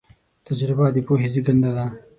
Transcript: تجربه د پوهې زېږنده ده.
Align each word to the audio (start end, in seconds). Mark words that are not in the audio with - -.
تجربه 0.47 0.85
د 0.95 0.97
پوهې 1.07 1.27
زېږنده 1.33 1.71
ده. 1.77 1.85